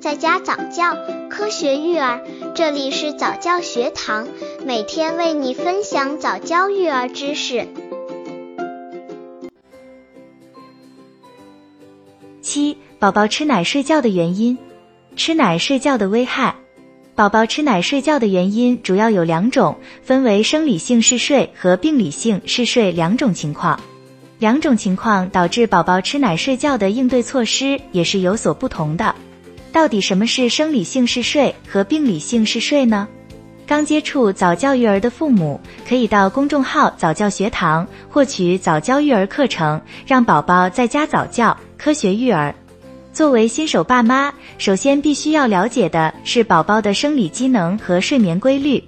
[0.00, 0.96] 在家早教，
[1.28, 2.22] 科学育儿，
[2.54, 4.28] 这里是早教学堂，
[4.64, 7.66] 每天为你分享早教育儿知识。
[12.40, 14.56] 七、宝宝吃奶睡觉的原因，
[15.16, 16.54] 吃奶睡觉的危害。
[17.16, 23.80] 宝宝吃奶睡觉的原因主要有两种，分为生理性嗜睡和病理性嗜睡两种情况。
[24.38, 29.12] 两种情况导致宝宝吃奶睡觉的应对措施也是有所不同的。
[29.72, 33.06] 到底什么是生理性嗜睡和病理性嗜睡呢？
[33.66, 42.54] 刚接触早教育儿的父母，可以到公众号早教学堂获取早教育儿课程，让宝宝在家早教，科学育儿。
[43.12, 48.82] 作为新手爸妈，首先必须要了解的是宝宝的生理机能和睡眠规律。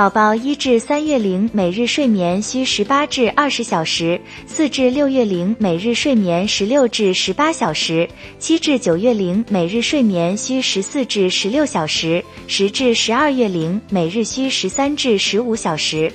[0.00, 16.10] 宝宝一至三月龄每日睡眠需十八至二十小时，四至六月龄每日睡眠十六至十八小时，七至九月龄每日睡眠需十四至十六小时，十至十二月龄每日需十三至十五小时。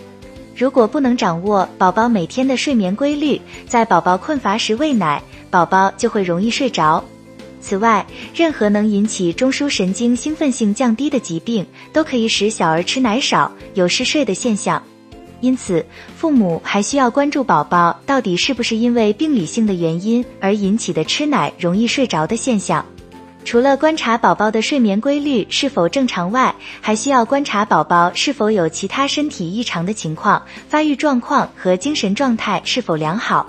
[0.56, 7.06] 如果不能掌握宝宝每天的睡眠规律，在宝宝困乏时喂奶，宝宝就会容易睡着。
[7.66, 14.80] 此外，任何能引起中枢神经兴奋性降低的疾病，都可以使小儿吃奶少，有嗜睡的现象。
[15.42, 15.84] 因此，
[16.16, 22.86] 父母还需要关注宝宝到底是不是因为病理性的原因而引起的吃奶容易睡着的现象。
[23.44, 33.48] 除了观察宝宝的睡眠规律是否正常外，还需要观察宝宝是否有其他身体异常的情况，发育状况和精神状态是否良好。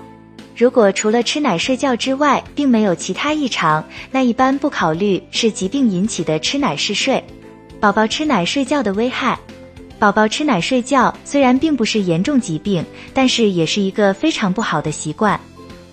[0.56, 7.22] 如果除了吃奶睡觉之外，并没有其他异常，那一般不考虑是疾病引起的吃奶嗜睡。
[7.78, 9.38] 宝宝吃奶睡觉的危害，
[9.98, 12.82] 宝宝吃奶睡觉虽然并不是严重疾病，
[13.12, 15.38] 但是也是一个非常不好的习惯。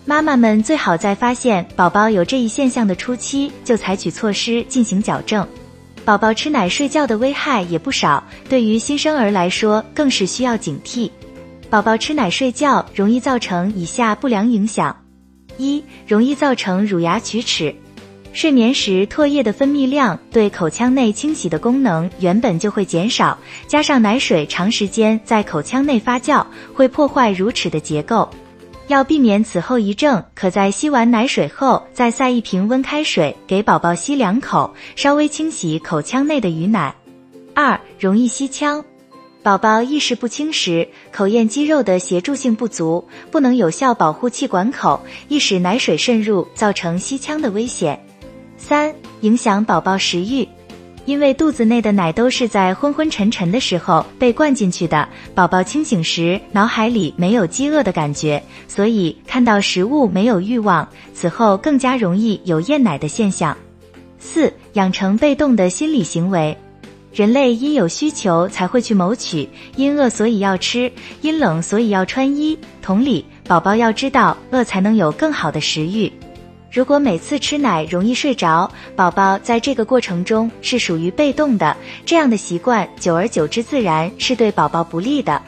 [0.05, 5.45] 妈妈们最好在发现宝宝有这一现象的初期就采取措施进行矫正。
[6.05, 11.09] 宝宝吃奶睡觉的危害也不少，对于新生儿来说更是需要警惕。
[11.73, 14.95] 宝宝吃奶睡觉容易造成以下不良影响：
[15.57, 17.75] 一、容易造成乳牙龋齿。
[18.31, 23.35] 睡眠时唾液的分泌量对口腔内清洗的功能原本就会减少，
[23.65, 26.45] 加上奶水长时间在口腔内发酵，
[26.75, 28.29] 会破坏乳齿的结构。
[28.85, 36.93] 要避免此后遗症，可在吸完奶水后再塞一瓶温开水给宝宝吸两口，稍微清洗口腔内的余奶。
[37.55, 38.85] 二、容易吸腔。
[39.43, 48.01] 宝宝意识不清时，口咽肌肉的协助性不足，不能有效保护气管口，易使奶水渗入，造成吸腔的危险。
[48.55, 50.47] 三、影响宝宝食欲，
[51.03, 63.57] 因为肚子内的奶都是在昏昏沉沉的时候被灌进去的，宝宝清醒时脑海里没有饥饿的感觉，所以看到食物没有欲望，此后更加容易有厌奶的现象。
[64.19, 66.57] 四、养成被动的心理行为。
[67.13, 70.91] 人类因有需求才会去谋取，因饿所以要吃，
[71.21, 72.57] 因冷所以要穿衣。
[72.81, 76.11] 同理，宝宝要知道饿才能有更好的食欲。
[76.71, 85.39] 如果每次吃奶容易睡着，宝宝在这个过程中是属于被动的，这样的习惯久而久之自然是对宝宝不利的。